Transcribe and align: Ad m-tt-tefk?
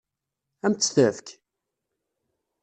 Ad 0.65 0.69
m-tt-tefk? 0.71 1.27